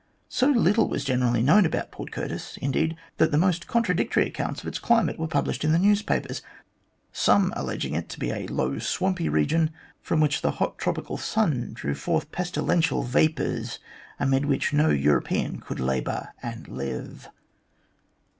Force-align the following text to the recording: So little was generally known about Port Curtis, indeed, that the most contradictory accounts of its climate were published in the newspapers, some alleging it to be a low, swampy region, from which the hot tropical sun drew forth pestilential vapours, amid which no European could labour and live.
So 0.29 0.47
little 0.49 0.87
was 0.89 1.05
generally 1.05 1.43
known 1.43 1.63
about 1.63 1.91
Port 1.91 2.11
Curtis, 2.11 2.57
indeed, 2.57 2.97
that 3.17 3.29
the 3.29 3.37
most 3.37 3.67
contradictory 3.67 4.25
accounts 4.25 4.59
of 4.59 4.67
its 4.67 4.79
climate 4.79 5.19
were 5.19 5.27
published 5.27 5.63
in 5.63 5.73
the 5.73 5.77
newspapers, 5.77 6.41
some 7.13 7.53
alleging 7.55 7.93
it 7.93 8.09
to 8.09 8.19
be 8.19 8.31
a 8.31 8.47
low, 8.47 8.79
swampy 8.79 9.29
region, 9.29 9.69
from 10.01 10.19
which 10.19 10.41
the 10.41 10.53
hot 10.53 10.79
tropical 10.79 11.17
sun 11.17 11.69
drew 11.75 11.93
forth 11.93 12.31
pestilential 12.31 13.03
vapours, 13.03 13.77
amid 14.19 14.45
which 14.45 14.73
no 14.73 14.89
European 14.89 15.59
could 15.59 15.79
labour 15.79 16.29
and 16.41 16.67
live. 16.67 17.29